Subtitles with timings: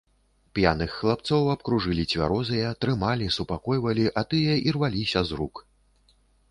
[0.59, 5.65] П'яных хлапцоў абкружылі цвярозыя, трымалі, супакойвалі, а тыя ірваліся з рук.